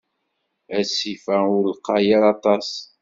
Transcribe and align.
Asif-a 0.79 1.37
ur 1.57 1.65
lqay 1.75 2.07
ara 2.17 2.29
aṭas. 2.35 2.69